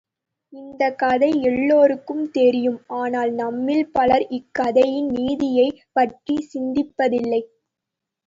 [0.53, 7.41] இந்தக் கதை எல்லோர்க்கும் தெரியும் ஆனால் நம்மில் பலர் இக் கதையின் நீதியைப் பற்றிச் சிந்திப்பதில்லை.